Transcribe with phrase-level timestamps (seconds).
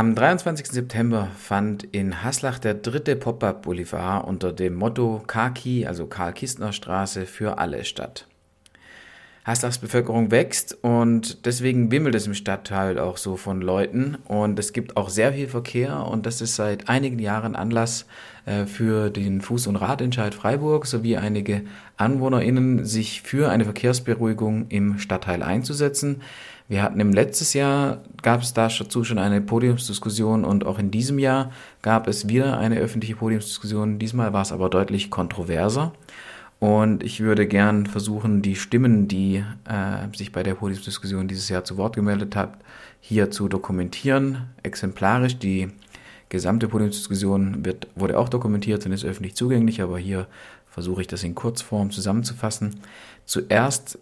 [0.00, 0.66] Am 23.
[0.66, 7.58] September fand in Haslach der dritte Pop-up Boulevard unter dem Motto Kaki, also Karl-Kistner-Straße für
[7.58, 8.26] alle statt.
[9.44, 14.72] Haslachs Bevölkerung wächst und deswegen wimmelt es im Stadtteil auch so von Leuten und es
[14.72, 18.06] gibt auch sehr viel Verkehr und das ist seit einigen Jahren Anlass
[18.46, 21.62] äh, für den Fuß- und Radentscheid Freiburg sowie einige
[21.98, 26.22] AnwohnerInnen, sich für eine Verkehrsberuhigung im Stadtteil einzusetzen.
[26.70, 31.18] Wir hatten im letztes Jahr, gab es dazu schon eine Podiumsdiskussion und auch in diesem
[31.18, 31.50] Jahr
[31.82, 33.98] gab es wieder eine öffentliche Podiumsdiskussion.
[33.98, 35.92] Diesmal war es aber deutlich kontroverser.
[36.60, 41.64] Und ich würde gern versuchen, die Stimmen, die äh, sich bei der Podiumsdiskussion dieses Jahr
[41.64, 42.56] zu Wort gemeldet hat,
[43.00, 45.38] hier zu dokumentieren, exemplarisch.
[45.38, 45.72] Die
[46.28, 50.28] gesamte Podiumsdiskussion wird, wurde auch dokumentiert und ist öffentlich zugänglich, aber hier
[50.68, 52.78] versuche ich das in Kurzform zusammenzufassen.
[53.24, 53.98] Zuerst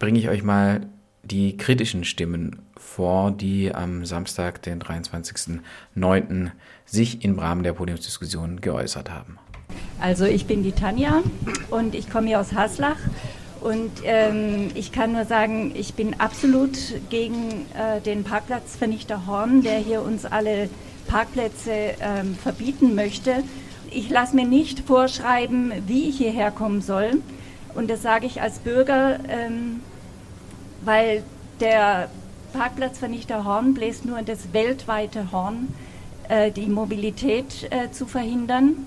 [0.00, 0.88] bringe ich euch mal
[1.26, 6.50] die kritischen Stimmen vor, die am Samstag, den 23.09.,
[6.84, 9.38] sich im Rahmen der Podiumsdiskussion geäußert haben.
[10.00, 11.22] Also ich bin die Tanja
[11.70, 12.98] und ich komme hier aus Haslach
[13.60, 16.78] und ähm, ich kann nur sagen, ich bin absolut
[17.10, 20.68] gegen äh, den Parkplatzvernichter Horn, der hier uns alle
[21.08, 23.42] Parkplätze ähm, verbieten möchte.
[23.90, 27.22] Ich lasse mir nicht vorschreiben, wie ich hierher kommen soll.
[27.74, 29.80] Und das sage ich als Bürger, ähm,
[30.86, 31.24] weil
[31.60, 32.08] der
[32.52, 35.74] Parkplatzvernichter Horn bläst nur das weltweite Horn,
[36.28, 38.86] äh, die Mobilität äh, zu verhindern.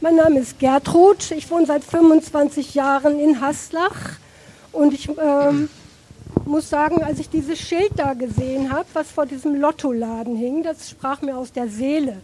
[0.00, 1.32] Mein Name ist Gertrud.
[1.32, 4.18] Ich wohne seit 25 Jahren in Haslach.
[4.70, 5.68] Und ich ähm,
[6.44, 10.90] muss sagen, als ich dieses Schild da gesehen habe, was vor diesem Lottoladen hing, das
[10.90, 12.18] sprach mir aus der Seele.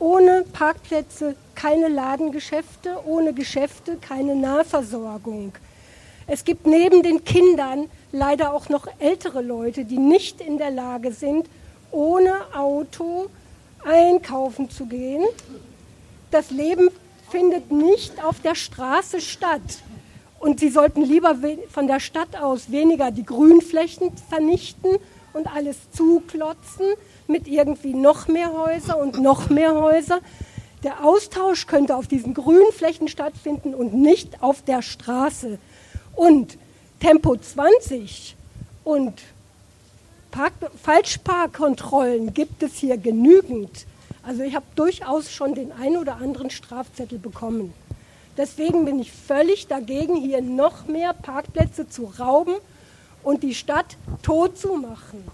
[0.00, 5.52] Ohne Parkplätze keine Ladengeschäfte, ohne Geschäfte keine Nahversorgung.
[6.26, 11.12] Es gibt neben den Kindern leider auch noch ältere Leute, die nicht in der Lage
[11.12, 11.48] sind,
[11.90, 13.28] ohne Auto
[13.84, 15.24] einkaufen zu gehen
[16.30, 16.90] das Leben
[17.30, 19.82] findet nicht auf der Straße statt.
[20.38, 21.36] Und sie sollten lieber
[21.70, 24.98] von der Stadt aus weniger die Grünflächen vernichten
[25.32, 26.86] und alles zuklotzen
[27.26, 30.20] mit irgendwie noch mehr Häuser und noch mehr Häuser.
[30.84, 35.58] Der Austausch könnte auf diesen Grünflächen stattfinden und nicht auf der Straße.
[36.14, 36.56] Und
[37.00, 38.34] Tempo 20
[38.82, 39.22] und
[40.32, 43.86] Park Falschparkkontrollen gibt es hier genügend.
[44.24, 47.72] Also ich habe durchaus schon den ein oder anderen Strafzettel bekommen.
[48.36, 52.54] Deswegen bin ich völlig dagegen, hier noch mehr Parkplätze zu rauben
[53.22, 55.24] und die Stadt tot zu machen.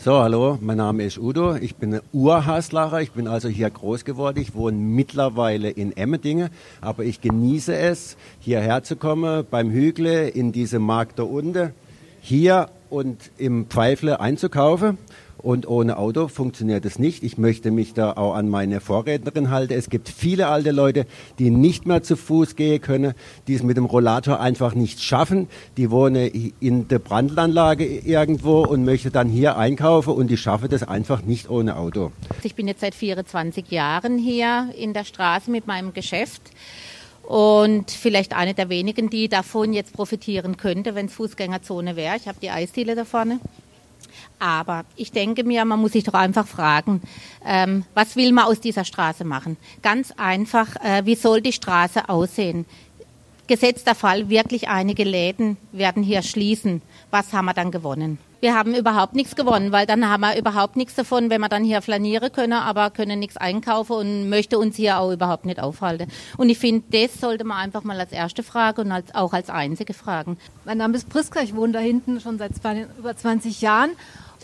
[0.00, 1.56] So, hallo, mein Name ist Udo.
[1.56, 3.02] Ich bin Urhaslacher.
[3.02, 4.38] Ich bin also hier groß geworden.
[4.40, 6.50] Ich wohne mittlerweile in Emmendingen,
[6.80, 11.72] aber ich genieße es, hierher zu kommen, beim Hügle, in diese Markt da unten,
[12.20, 14.98] hier und im Pfeifle einzukaufen.
[15.40, 17.22] Und ohne Auto funktioniert es nicht.
[17.22, 19.72] Ich möchte mich da auch an meine Vorrednerin halten.
[19.72, 21.06] Es gibt viele alte Leute,
[21.38, 23.14] die nicht mehr zu Fuß gehen können,
[23.46, 25.48] die es mit dem Rollator einfach nicht schaffen.
[25.76, 30.82] Die wohnen in der Brandanlage irgendwo und möchten dann hier einkaufen und die schaffen das
[30.82, 32.10] einfach nicht ohne Auto.
[32.42, 36.42] Ich bin jetzt seit 24 Jahren hier in der Straße mit meinem Geschäft
[37.22, 42.16] und vielleicht eine der wenigen, die davon jetzt profitieren könnte, wenn es Fußgängerzone wäre.
[42.16, 43.38] Ich habe die Eisdiele da vorne.
[44.38, 47.02] Aber ich denke mir, man muss sich doch einfach fragen,
[47.44, 49.56] ähm, was will man aus dieser Straße machen?
[49.82, 52.66] Ganz einfach, äh, wie soll die Straße aussehen?
[53.48, 56.82] Gesetzter Fall, wirklich einige Läden werden hier schließen.
[57.10, 58.18] Was haben wir dann gewonnen?
[58.40, 61.64] Wir haben überhaupt nichts gewonnen, weil dann haben wir überhaupt nichts davon, wenn wir dann
[61.64, 66.12] hier flanieren können, aber können nichts einkaufen und möchte uns hier auch überhaupt nicht aufhalten.
[66.36, 69.48] Und ich finde, das sollte man einfach mal als erste Frage und als, auch als
[69.48, 70.36] einzige fragen.
[70.66, 72.52] Mein Name ist Priska, ich wohne da hinten schon seit
[72.98, 73.92] über 20 Jahren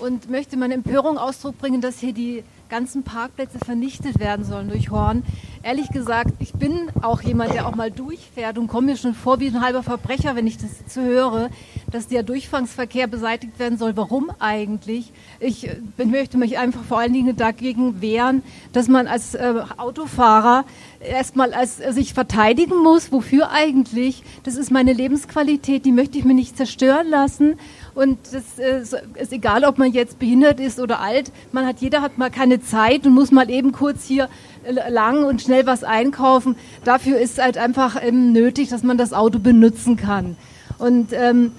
[0.01, 4.91] und möchte meine Empörung Ausdruck bringen, dass hier die ganzen Parkplätze vernichtet werden sollen durch
[4.91, 5.23] Horn.
[5.63, 9.39] Ehrlich gesagt, ich bin auch jemand, der auch mal durchfährt und komme mir schon vor
[9.41, 11.51] wie ein halber Verbrecher, wenn ich das zu höre,
[11.91, 13.97] dass der Durchfangsverkehr beseitigt werden soll.
[13.97, 15.13] Warum eigentlich?
[15.41, 18.43] Ich äh, möchte mich einfach vor allen Dingen dagegen wehren,
[18.73, 20.65] dass man als äh, Autofahrer
[21.01, 23.13] erstmal als, äh, sich verteidigen muss.
[23.13, 24.23] Wofür eigentlich?
[24.43, 27.57] Das ist meine Lebensqualität, die möchte ich mir nicht zerstören lassen.
[27.95, 28.83] Und das äh,
[29.21, 31.31] ist egal, ob man jetzt behindert ist oder alt.
[31.53, 34.29] Man hat, jeder hat mal keine Zeit und muss mal eben kurz hier
[34.65, 36.57] äh, lang und schnell was einkaufen.
[36.85, 40.37] Dafür ist halt einfach ähm, nötig, dass man das Auto benutzen kann.
[40.79, 41.53] Und ähm,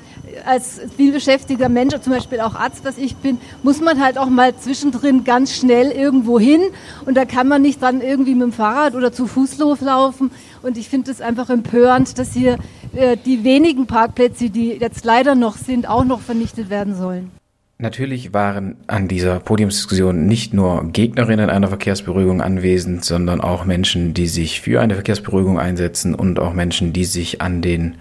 [0.46, 4.56] als vielbeschäftigter Mensch, zum Beispiel auch Arzt, was ich bin, muss man halt auch mal
[4.56, 6.62] zwischendrin ganz schnell irgendwo hin
[7.06, 10.32] und da kann man nicht dann irgendwie mit dem Fahrrad oder zu Fuß laufen.
[10.62, 12.58] Und ich finde es einfach empörend, dass hier
[12.96, 17.32] äh, die wenigen Parkplätze, die jetzt leider noch sind, auch noch vernichtet werden sollen.
[17.78, 24.28] Natürlich waren an dieser Podiumsdiskussion nicht nur Gegnerinnen einer Verkehrsberuhigung anwesend, sondern auch Menschen, die
[24.28, 27.96] sich für eine Verkehrsberuhigung einsetzen und auch Menschen, die sich an den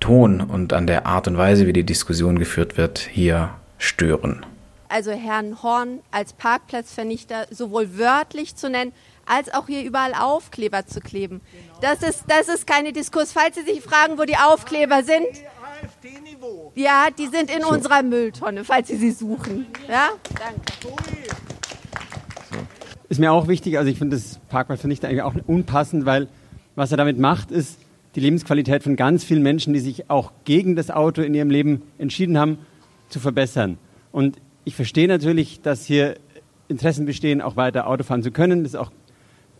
[0.00, 4.44] Ton und an der Art und Weise, wie die Diskussion geführt wird, hier stören.
[4.88, 8.92] Also Herrn Horn als Parkplatzvernichter sowohl wörtlich zu nennen,
[9.26, 11.40] als auch hier überall Aufkleber zu kleben.
[11.80, 13.32] Das ist, das ist keine Diskurs.
[13.32, 15.26] Falls Sie sich fragen, wo die Aufkleber sind,
[16.74, 17.70] ja, die sind in so.
[17.70, 19.66] unserer Mülltonne, falls Sie sie suchen.
[19.88, 20.62] Ja, danke.
[23.08, 26.28] Ist mir auch wichtig, also ich finde das Parkplatzvernichter eigentlich auch unpassend, weil
[26.74, 27.78] was er damit macht, ist
[28.16, 31.82] die Lebensqualität von ganz vielen Menschen, die sich auch gegen das Auto in ihrem Leben
[31.98, 32.58] entschieden haben,
[33.10, 33.76] zu verbessern.
[34.10, 36.16] Und ich verstehe natürlich, dass hier
[36.66, 38.64] Interessen bestehen, auch weiter Auto fahren zu können.
[38.64, 38.90] Das ist auch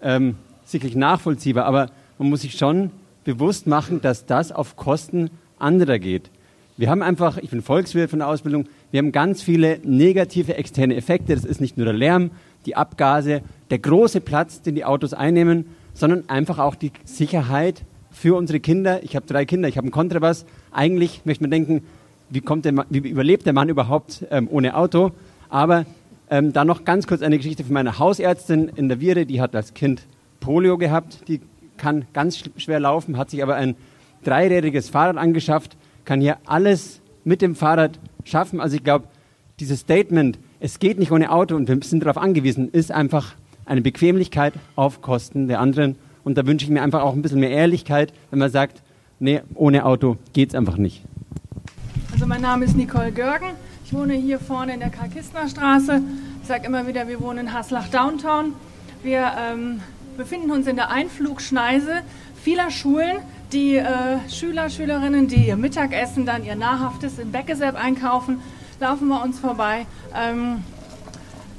[0.00, 2.90] ähm, sicherlich nachvollziehbar, aber man muss sich schon
[3.24, 6.30] bewusst machen, dass das auf Kosten anderer geht.
[6.78, 10.96] Wir haben einfach, ich bin Volkswirt von der Ausbildung, wir haben ganz viele negative externe
[10.96, 11.34] Effekte.
[11.34, 12.30] Das ist nicht nur der Lärm,
[12.64, 17.82] die Abgase, der große Platz, den die Autos einnehmen, sondern einfach auch die Sicherheit
[18.16, 19.02] für unsere Kinder.
[19.02, 20.46] Ich habe drei Kinder, ich habe einen Kontrabass.
[20.72, 21.82] Eigentlich möchte man denken,
[22.30, 25.12] wie, kommt der wie überlebt der Mann überhaupt ähm, ohne Auto?
[25.50, 25.84] Aber
[26.30, 29.54] ähm, da noch ganz kurz eine Geschichte von meiner Hausärztin in der Viere, die hat
[29.54, 30.02] als Kind
[30.40, 31.42] Polio gehabt, die
[31.76, 33.76] kann ganz schwer laufen, hat sich aber ein
[34.24, 35.76] dreirädriges Fahrrad angeschafft,
[36.06, 38.60] kann hier alles mit dem Fahrrad schaffen.
[38.60, 39.08] Also ich glaube,
[39.60, 43.34] dieses Statement, es geht nicht ohne Auto und wir sind darauf angewiesen, ist einfach
[43.66, 45.96] eine Bequemlichkeit auf Kosten der anderen.
[46.26, 48.82] Und da wünsche ich mir einfach auch ein bisschen mehr Ehrlichkeit, wenn man sagt,
[49.20, 51.04] nee, ohne Auto geht es einfach nicht.
[52.12, 53.50] Also mein Name ist Nicole Görgen.
[53.84, 56.02] Ich wohne hier vorne in der Karl-Kistner Straße.
[56.42, 58.54] Ich sage immer wieder, wir wohnen in Haslach Downtown.
[59.04, 59.78] Wir ähm,
[60.16, 62.00] befinden uns in der Einflugschneise
[62.42, 63.18] vieler Schulen,
[63.52, 68.40] die äh, Schüler, Schülerinnen, die ihr Mittagessen, dann ihr Nahrhaftes im Beckesepp einkaufen,
[68.80, 69.86] laufen bei uns vorbei.
[70.12, 70.64] Ähm,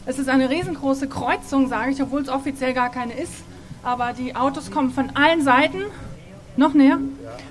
[0.05, 3.46] es ist eine riesengroße Kreuzung, sage ich, obwohl es offiziell gar keine ist.
[3.87, 5.77] Aber die Autos kommen von allen Seiten.
[6.57, 6.99] Noch näher?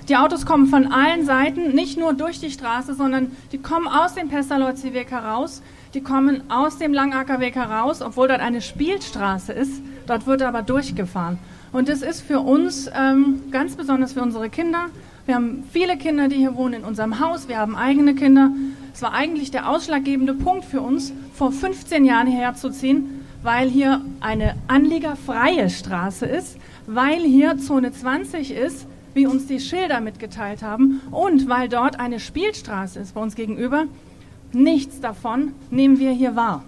[0.07, 4.13] Die Autos kommen von allen Seiten, nicht nur durch die Straße, sondern die kommen aus
[4.13, 5.63] dem Pestalozzi-Weg heraus,
[5.95, 9.81] die kommen aus dem Langackerweg heraus, obwohl dort eine Spielstraße ist.
[10.05, 11.39] Dort wird aber durchgefahren.
[11.71, 14.91] Und das ist für uns ähm, ganz besonders für unsere Kinder.
[15.25, 17.47] Wir haben viele Kinder, die hier wohnen in unserem Haus.
[17.47, 18.51] Wir haben eigene Kinder.
[18.93, 23.16] Es war eigentlich der ausschlaggebende Punkt für uns, vor 15 Jahren hierher zu ziehen,
[23.47, 30.01] weil hier eine anliegerfreie Straße ist, weil hier Zone 20 ist, wie uns die Schilder
[30.01, 33.85] mitgeteilt haben, und weil dort eine Spielstraße ist bei uns gegenüber.
[34.51, 36.65] Nichts davon nehmen wir hier wahr.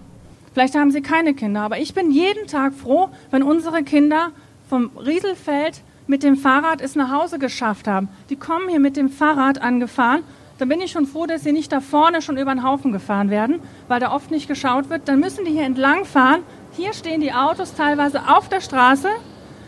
[0.54, 4.30] Vielleicht haben Sie keine Kinder, aber ich bin jeden Tag froh, wenn unsere Kinder
[4.70, 8.08] vom Rieselfeld mit dem Fahrrad es nach Hause geschafft haben.
[8.30, 10.22] Die kommen hier mit dem Fahrrad angefahren.
[10.56, 13.28] Da bin ich schon froh, dass sie nicht da vorne schon über den Haufen gefahren
[13.28, 15.08] werden, weil da oft nicht geschaut wird.
[15.08, 16.40] Dann müssen die hier entlang fahren.
[16.72, 19.08] Hier stehen die Autos teilweise auf der Straße.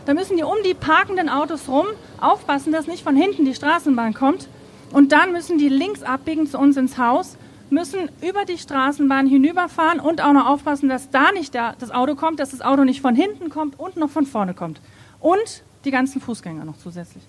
[0.07, 1.87] Da müssen die um die parkenden Autos rum
[2.21, 4.49] aufpassen, dass nicht von hinten die Straßenbahn kommt.
[4.93, 7.37] Und dann müssen die links abbiegen zu uns ins Haus,
[7.71, 12.39] müssen über die Straßenbahn hinüberfahren und auch noch aufpassen, dass da nicht das Auto kommt,
[12.39, 14.81] dass das Auto nicht von hinten kommt und noch von vorne kommt
[15.19, 17.25] und die ganzen Fußgänger noch zusätzlich.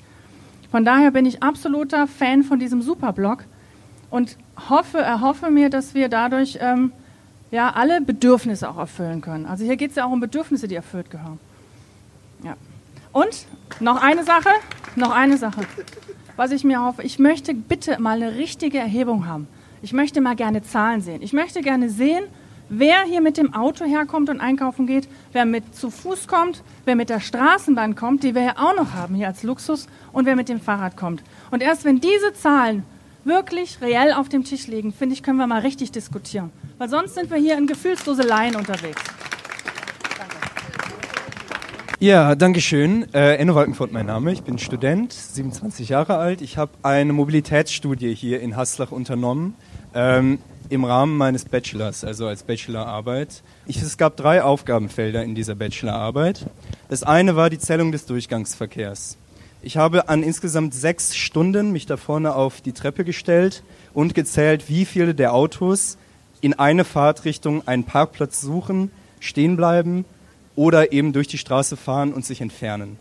[0.70, 3.46] Von daher bin ich absoluter Fan von diesem Superblock
[4.10, 4.38] und
[4.70, 6.92] hoffe, erhoffe mir, dass wir dadurch ähm,
[7.54, 9.46] ja, alle Bedürfnisse auch erfüllen können.
[9.46, 11.40] Also hier geht es ja auch um Bedürfnisse, die erfüllt gehören.
[12.44, 12.56] Ja.
[13.12, 13.46] Und
[13.80, 14.50] noch eine Sache,
[14.96, 15.62] noch eine Sache,
[16.36, 19.48] was ich mir hoffe, ich möchte bitte mal eine richtige Erhebung haben.
[19.84, 21.22] Ich möchte mal gerne Zahlen sehen.
[21.22, 22.24] Ich möchte gerne sehen,
[22.70, 26.96] wer hier mit dem Auto herkommt und einkaufen geht, wer mit zu Fuß kommt, wer
[26.96, 30.36] mit der Straßenbahn kommt, die wir ja auch noch haben hier als Luxus, und wer
[30.36, 31.24] mit dem Fahrrad kommt.
[31.52, 32.84] Und erst wenn diese Zahlen
[33.24, 36.52] wirklich reell auf dem Tisch liegen, finde ich, können wir mal richtig diskutieren.
[36.78, 39.02] Weil sonst sind wir hier in Gefühlsdoseleien unterwegs.
[42.00, 43.08] Ja, danke schön.
[43.14, 44.34] Äh, Enno Walkenfurt mein Name.
[44.34, 46.42] Ich bin Student, 27 Jahre alt.
[46.42, 49.56] Ich habe eine Mobilitätsstudie hier in Haslach unternommen.
[49.96, 50.40] Ähm,
[50.70, 53.44] im Rahmen meines Bachelors, also als Bachelorarbeit.
[53.66, 56.46] Ich, es gab drei Aufgabenfelder in dieser Bachelorarbeit.
[56.90, 59.18] Das eine war die Zählung des Durchgangsverkehrs.
[59.66, 64.68] Ich habe an insgesamt sechs Stunden mich da vorne auf die Treppe gestellt und gezählt,
[64.68, 65.98] wie viele der Autos
[66.42, 68.92] in eine Fahrtrichtung einen Parkplatz suchen,
[69.22, 70.04] stehen bleiben
[70.58, 73.00] oder eben durch die Straße fahren und sich entfernen.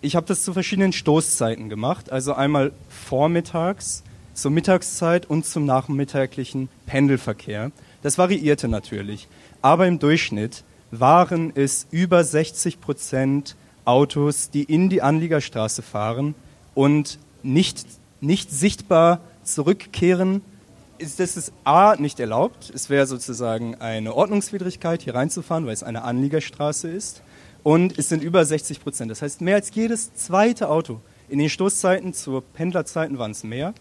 [0.00, 6.68] Ich habe das zu verschiedenen Stoßzeiten gemacht, also einmal vormittags, zur Mittagszeit und zum nachmittäglichen
[6.86, 7.72] Pendelverkehr.
[8.02, 9.26] Das variierte natürlich,
[9.60, 13.56] aber im Durchschnitt waren es über 60 Prozent
[13.86, 16.34] Autos, die in die Anliegerstraße fahren
[16.74, 17.86] und nicht,
[18.20, 20.42] nicht sichtbar zurückkehren
[20.98, 22.70] ist, das ist A nicht erlaubt.
[22.74, 27.22] Es wäre sozusagen eine Ordnungswidrigkeit, hier reinzufahren, weil es eine Anliegerstraße ist.
[27.62, 29.10] Und es sind über 60 Prozent.
[29.10, 31.00] Das heißt, mehr als jedes zweite Auto.
[31.28, 33.74] In den Stoßzeiten zu Pendlerzeiten waren es mehr.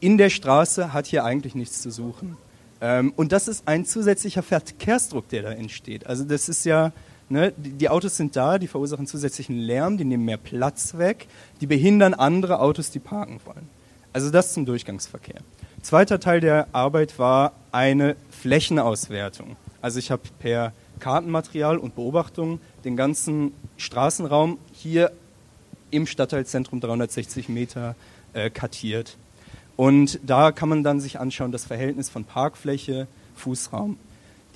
[0.00, 2.36] In der Straße hat hier eigentlich nichts zu suchen.
[2.80, 6.06] Ähm, und das ist ein zusätzlicher Verkehrsdruck, der da entsteht.
[6.06, 6.92] Also das ist ja,
[7.28, 11.26] ne, die Autos sind da, die verursachen zusätzlichen Lärm, die nehmen mehr Platz weg,
[11.60, 13.68] die behindern andere Autos, die parken wollen.
[14.12, 15.40] Also das zum Durchgangsverkehr.
[15.82, 19.56] Zweiter Teil der Arbeit war eine Flächenauswertung.
[19.82, 25.12] Also ich habe per Kartenmaterial und Beobachtung den ganzen Straßenraum hier
[25.90, 27.94] im Stadtteilzentrum 360 Meter
[28.32, 29.16] äh, kartiert.
[29.76, 33.06] Und da kann man dann sich anschauen, das Verhältnis von Parkfläche,
[33.36, 33.98] Fußraum.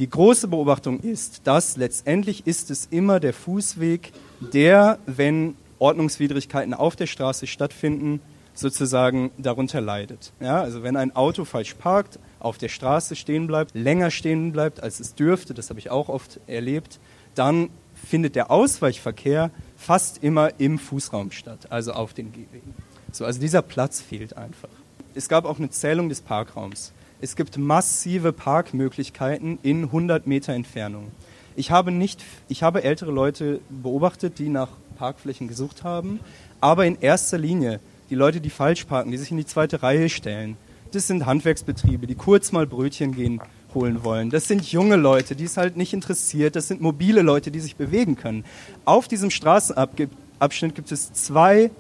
[0.01, 6.97] Die große Beobachtung ist, dass letztendlich ist es immer der Fußweg, der, wenn Ordnungswidrigkeiten auf
[6.97, 8.23] der Straße stattfinden,
[8.55, 10.33] sozusagen darunter leidet.
[10.41, 14.83] Ja, also wenn ein Auto falsch parkt, auf der Straße stehen bleibt, länger stehen bleibt,
[14.83, 16.99] als es dürfte, das habe ich auch oft erlebt,
[17.35, 22.75] dann findet der Ausweichverkehr fast immer im Fußraum statt, also auf den Gehwegen.
[23.13, 24.71] So, also dieser Platz fehlt einfach.
[25.15, 26.95] Es gab auch eine Zählung des Parkraums.
[27.23, 31.09] Es gibt massive Parkmöglichkeiten in 100 Meter Entfernung.
[31.55, 36.21] Ich habe, nicht, ich habe ältere Leute beobachtet, die nach Parkflächen gesucht haben,
[36.63, 40.09] aber in erster Linie die Leute, die falsch parken, die sich in die zweite Reihe
[40.09, 40.57] stellen.
[40.93, 43.41] Das sind Handwerksbetriebe, die kurz mal Brötchen gehen
[43.75, 44.31] holen wollen.
[44.31, 46.57] Das sind junge Leute, die es halt nicht interessiert.
[46.57, 48.45] Das sind mobile Leute, die sich bewegen können.
[48.87, 51.71] Auf diesem Straßenabschnitt gibt es zwei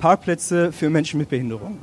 [0.00, 1.78] Parkplätze für Menschen mit Behinderung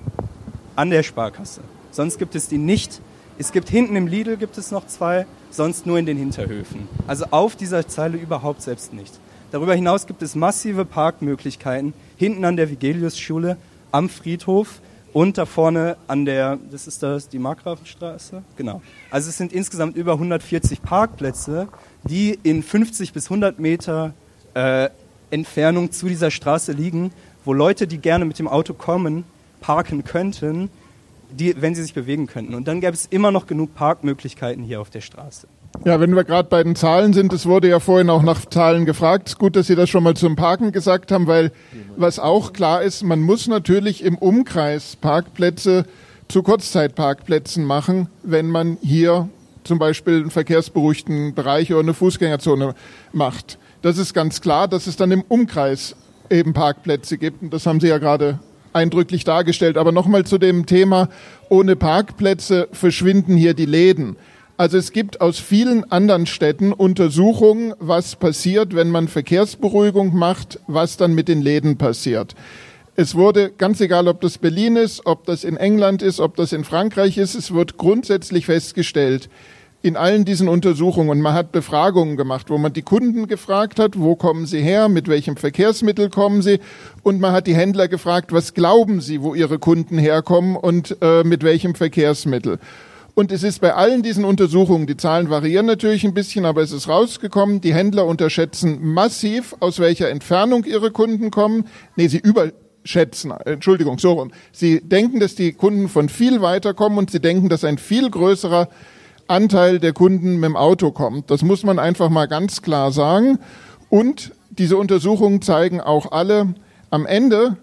[0.75, 1.61] an der Sparkasse.
[1.97, 3.01] Sonst gibt es die nicht.
[3.39, 6.87] Es gibt hinten im Lidl gibt es noch zwei, sonst nur in den Hinterhöfen.
[7.07, 9.19] Also auf dieser Zeile überhaupt selbst nicht.
[9.49, 13.57] Darüber hinaus gibt es massive Parkmöglichkeiten hinten an der Vigelius-Schule
[13.91, 14.79] am Friedhof
[15.11, 18.83] und da vorne an der, das ist das, die Markgrafenstraße, genau.
[19.09, 21.67] Also es sind insgesamt über 140 Parkplätze,
[22.03, 24.13] die in 50 bis 100 Meter
[24.53, 24.89] äh,
[25.31, 27.11] Entfernung zu dieser Straße liegen,
[27.43, 29.23] wo Leute, die gerne mit dem Auto kommen,
[29.61, 30.69] parken könnten,
[31.31, 32.55] die, wenn sie sich bewegen könnten.
[32.55, 35.47] Und dann gäbe es immer noch genug Parkmöglichkeiten hier auf der Straße.
[35.85, 38.85] Ja, wenn wir gerade bei den Zahlen sind, es wurde ja vorhin auch nach Zahlen
[38.85, 39.37] gefragt.
[39.37, 41.51] Gut, dass Sie das schon mal zum Parken gesagt haben, weil
[41.97, 45.85] was auch klar ist, man muss natürlich im Umkreis Parkplätze
[46.27, 49.29] zu Kurzzeitparkplätzen machen, wenn man hier
[49.63, 52.73] zum Beispiel einen verkehrsberuhigten Bereich oder eine Fußgängerzone
[53.11, 53.59] macht.
[53.81, 55.95] Das ist ganz klar, dass es dann im Umkreis
[56.29, 57.41] eben Parkplätze gibt.
[57.41, 58.39] Und das haben Sie ja gerade
[58.77, 59.77] eindrücklich dargestellt.
[59.77, 61.09] Aber nochmal zu dem Thema,
[61.49, 64.15] ohne Parkplätze verschwinden hier die Läden.
[64.55, 70.97] Also es gibt aus vielen anderen Städten Untersuchungen, was passiert, wenn man Verkehrsberuhigung macht, was
[70.97, 72.33] dann mit den Läden passiert.
[72.95, 76.53] Es wurde, ganz egal, ob das Berlin ist, ob das in England ist, ob das
[76.53, 79.29] in Frankreich ist, es wird grundsätzlich festgestellt,
[79.81, 84.15] in allen diesen Untersuchungen, man hat Befragungen gemacht, wo man die Kunden gefragt hat, wo
[84.15, 86.59] kommen sie her, mit welchem Verkehrsmittel kommen sie,
[87.03, 91.23] und man hat die Händler gefragt, was glauben sie, wo ihre Kunden herkommen und äh,
[91.23, 92.59] mit welchem Verkehrsmittel.
[93.13, 96.71] Und es ist bei allen diesen Untersuchungen, die Zahlen variieren natürlich ein bisschen, aber es
[96.71, 101.65] ist rausgekommen, die Händler unterschätzen massiv, aus welcher Entfernung ihre Kunden kommen.
[101.95, 104.31] Nee, sie überschätzen, Entschuldigung, so rum.
[104.51, 108.07] Sie denken, dass die Kunden von viel weiter kommen und sie denken, dass ein viel
[108.11, 108.69] größerer
[109.27, 111.29] Anteil der Kunden mit dem Auto kommt.
[111.31, 113.39] Das muss man einfach mal ganz klar sagen.
[113.89, 116.55] Und diese Untersuchungen zeigen auch alle,
[116.89, 117.57] am Ende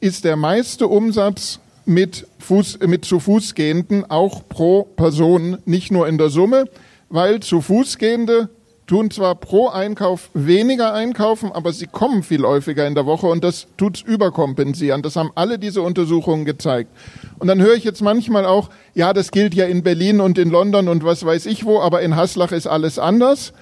[0.00, 6.08] ist der meiste Umsatz mit, Fuß, mit zu Fuß gehenden auch pro Person, nicht nur
[6.08, 6.66] in der Summe,
[7.08, 8.48] weil zu Fuß gehende
[8.90, 13.44] tun zwar pro Einkauf weniger einkaufen, aber sie kommen viel häufiger in der Woche und
[13.44, 15.00] das tut's überkompensieren.
[15.00, 16.90] Das haben alle diese Untersuchungen gezeigt.
[17.38, 20.50] Und dann höre ich jetzt manchmal auch, ja, das gilt ja in Berlin und in
[20.50, 23.52] London und was weiß ich wo, aber in Haslach ist alles anders.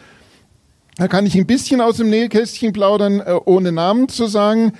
[0.96, 4.72] Da kann ich ein bisschen aus dem Nähkästchen plaudern, äh, ohne Namen zu sagen.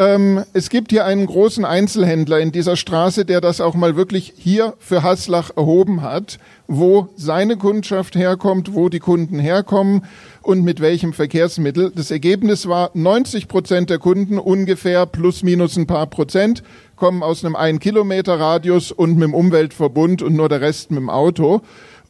[0.00, 4.32] Ähm, es gibt hier einen großen Einzelhändler in dieser Straße, der das auch mal wirklich
[4.36, 6.38] hier für Haslach erhoben hat,
[6.68, 10.04] wo seine Kundschaft herkommt, wo die Kunden herkommen
[10.40, 11.90] und mit welchem Verkehrsmittel.
[11.92, 16.62] Das Ergebnis war, 90 Prozent der Kunden ungefähr plus minus ein paar Prozent
[16.94, 21.00] kommen aus einem ein Kilometer Radius und mit dem Umweltverbund und nur der Rest mit
[21.00, 21.62] dem Auto.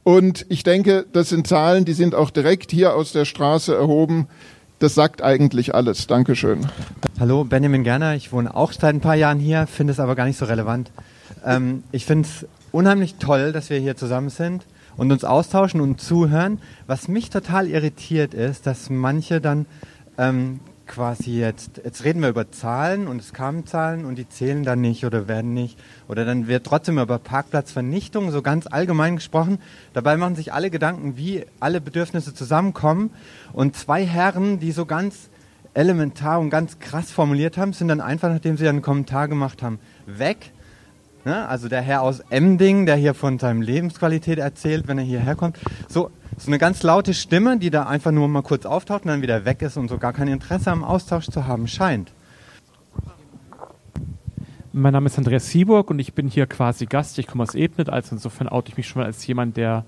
[0.02, 4.28] Und ich denke, das sind Zahlen, die sind auch direkt hier aus der Straße erhoben.
[4.80, 6.06] Das sagt eigentlich alles.
[6.06, 6.66] Dankeschön.
[7.18, 8.14] Hallo, Benjamin Gerner.
[8.14, 10.92] Ich wohne auch seit ein paar Jahren hier, finde es aber gar nicht so relevant.
[11.44, 14.64] Ähm, ich finde es unheimlich toll, dass wir hier zusammen sind
[14.96, 16.60] und uns austauschen und zuhören.
[16.86, 19.66] Was mich total irritiert ist, dass manche dann
[20.16, 24.64] ähm, quasi jetzt, jetzt reden wir über Zahlen und es kamen Zahlen und die zählen
[24.64, 25.78] dann nicht oder werden nicht.
[26.08, 29.58] Oder dann wird trotzdem über Parkplatzvernichtung so ganz allgemein gesprochen.
[29.92, 33.10] Dabei machen sich alle Gedanken, wie alle Bedürfnisse zusammenkommen.
[33.52, 35.28] Und zwei Herren, die so ganz
[35.74, 39.78] elementar und ganz krass formuliert haben, sind dann einfach, nachdem sie einen Kommentar gemacht haben,
[40.06, 40.50] weg.
[41.24, 41.46] Ne?
[41.46, 45.58] Also der Herr aus Emding, der hier von seinem Lebensqualität erzählt, wenn er hierher kommt.
[45.88, 49.22] So, so eine ganz laute Stimme, die da einfach nur mal kurz auftaucht und dann
[49.22, 52.12] wieder weg ist und so gar kein Interesse am Austausch zu haben scheint.
[54.72, 57.18] Mein Name ist Andreas Sieburg und ich bin hier quasi Gast.
[57.18, 59.84] Ich komme aus Ebnet, also insofern oute ich mich schon mal als jemand, der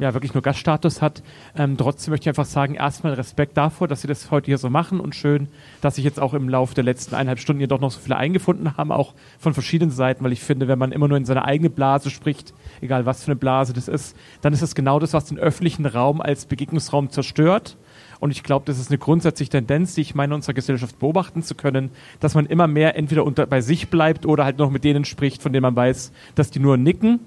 [0.00, 1.22] ja wirklich nur Gaststatus hat.
[1.56, 4.70] Ähm, trotzdem möchte ich einfach sagen, erstmal Respekt davor, dass Sie das heute hier so
[4.70, 5.48] machen und schön,
[5.80, 8.16] dass sich jetzt auch im Laufe der letzten eineinhalb Stunden hier doch noch so viele
[8.16, 11.44] eingefunden haben, auch von verschiedenen Seiten, weil ich finde, wenn man immer nur in seine
[11.44, 15.12] eigene Blase spricht, egal was für eine Blase das ist, dann ist es genau das,
[15.12, 17.76] was den öffentlichen Raum als Begegnungsraum zerstört.
[18.20, 21.42] Und ich glaube, das ist eine grundsätzliche Tendenz, die ich meine, in unserer Gesellschaft beobachten
[21.42, 24.84] zu können, dass man immer mehr entweder unter, bei sich bleibt oder halt noch mit
[24.84, 27.20] denen spricht, von denen man weiß, dass die nur nicken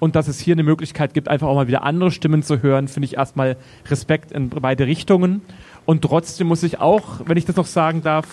[0.00, 2.88] und dass es hier eine Möglichkeit gibt, einfach auch mal wieder andere Stimmen zu hören,
[2.88, 5.42] finde ich erstmal Respekt in beide Richtungen.
[5.86, 8.26] Und trotzdem muss ich auch, wenn ich das noch sagen darf,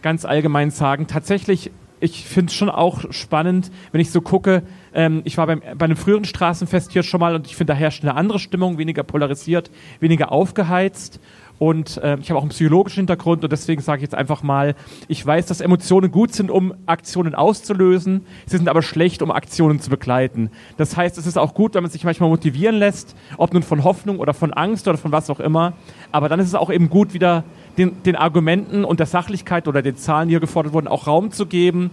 [0.00, 1.70] ganz allgemein sagen, tatsächlich,
[2.00, 4.62] ich finde es schon auch spannend, wenn ich so gucke,
[4.94, 7.78] ähm, ich war beim, bei einem früheren Straßenfest hier schon mal und ich finde, da
[7.78, 11.20] herrscht eine andere Stimmung, weniger polarisiert, weniger aufgeheizt.
[11.58, 14.76] Und äh, ich habe auch einen psychologischen Hintergrund und deswegen sage ich jetzt einfach mal,
[15.08, 19.80] ich weiß, dass Emotionen gut sind, um Aktionen auszulösen, sie sind aber schlecht, um Aktionen
[19.80, 20.50] zu begleiten.
[20.76, 23.82] Das heißt, es ist auch gut, wenn man sich manchmal motivieren lässt, ob nun von
[23.82, 25.72] Hoffnung oder von Angst oder von was auch immer.
[26.12, 27.42] Aber dann ist es auch eben gut, wieder
[27.78, 31.30] den, den Argumenten und der Sachlichkeit oder den Zahlen, die hier gefordert wurden, auch Raum
[31.30, 31.90] zu geben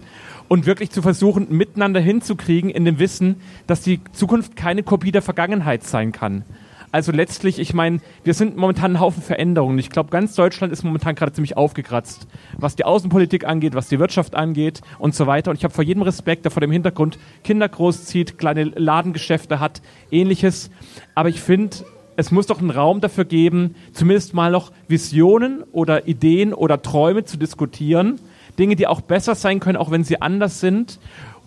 [0.48, 5.22] und wirklich zu versuchen, miteinander hinzukriegen in dem Wissen, dass die Zukunft keine Kopie der
[5.22, 6.44] Vergangenheit sein kann.
[6.92, 9.78] Also letztlich, ich meine, wir sind momentan ein Haufen Veränderungen.
[9.78, 12.26] Ich glaube, ganz Deutschland ist momentan gerade ziemlich aufgekratzt,
[12.56, 15.50] was die Außenpolitik angeht, was die Wirtschaft angeht und so weiter.
[15.50, 19.82] Und ich habe vor jedem Respekt, der vor dem Hintergrund Kinder großzieht, kleine Ladengeschäfte hat,
[20.10, 20.70] ähnliches.
[21.14, 21.76] Aber ich finde,
[22.16, 27.24] es muss doch einen Raum dafür geben, zumindest mal noch Visionen oder Ideen oder Träume
[27.24, 28.18] zu diskutieren.
[28.58, 30.98] Dinge, die auch besser sein können, auch wenn sie anders sind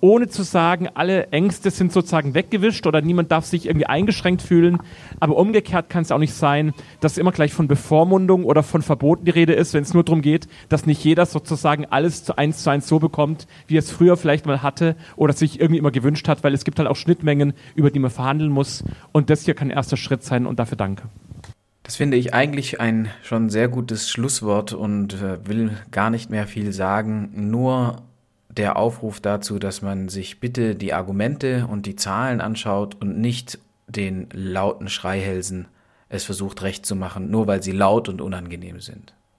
[0.02, 4.80] ohne zu sagen, alle Ängste sind sozusagen weggewischt oder niemand darf sich irgendwie eingeschränkt fühlen.
[5.20, 9.26] Aber umgekehrt kann es auch nicht sein, dass immer gleich von Bevormundung oder von Verboten
[9.26, 12.64] die Rede ist, wenn es nur darum geht, dass nicht jeder sozusagen alles zu eins
[12.64, 15.92] zu eins so bekommt, wie er es früher vielleicht mal hatte oder sich irgendwie immer
[15.92, 18.84] gewünscht hat, weil es gibt halt auch Schnittmengen, über die man verhandeln muss.
[19.12, 21.04] Und das hier kann erster Schritt sein und dafür danke.
[21.84, 26.46] Das finde ich eigentlich ein schon sehr gutes Schlusswort und äh, will gar nicht mehr
[26.46, 27.32] viel sagen.
[27.34, 28.04] Nur
[28.50, 33.60] der Aufruf dazu, dass man sich bitte die Argumente und die Zahlen anschaut und nicht
[33.88, 35.68] den lauten Schreihälsen
[36.10, 39.14] es versucht recht zu machen, nur weil sie laut und unangenehm sind.